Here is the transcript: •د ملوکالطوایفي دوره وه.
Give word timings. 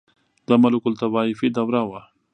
•د 0.47 0.49
ملوکالطوایفي 0.61 1.47
دوره 1.57 1.81
وه. 1.89 2.01